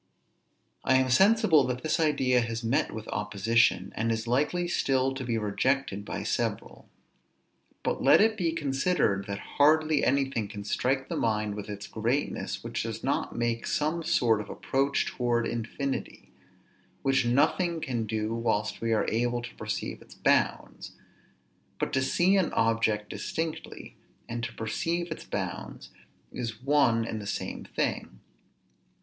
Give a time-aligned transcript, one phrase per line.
[0.83, 5.23] I am sensible that this idea has met with opposition, and is likely still to
[5.23, 6.89] be rejected by several.
[7.83, 12.63] But let it be considered that hardly anything can strike the mind with its greatness,
[12.63, 16.31] which does not make some sort of approach towards infinity;
[17.03, 20.93] which nothing can do whilst we are able to perceive its bounds;
[21.79, 23.95] but to see an object distinctly,
[24.27, 25.91] and to perceive its bounds,
[26.31, 28.19] is one and the same thing.